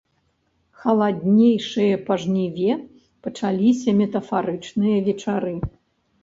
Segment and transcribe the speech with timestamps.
[0.85, 2.71] Халаднейшыя па жніве
[3.27, 5.55] пачаліся метафарычныя вечары.